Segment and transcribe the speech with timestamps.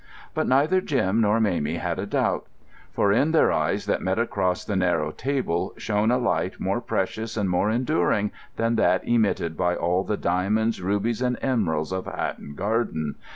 [0.33, 2.47] But neither Jim nor Mamie had a doubt;
[2.91, 7.37] for in their eyes that met across the narrow table shone a light more precious
[7.37, 12.55] and more enduring than that emitted by all the diamonds, rubies, and emeralds of Hatton
[12.55, 13.13] Garden....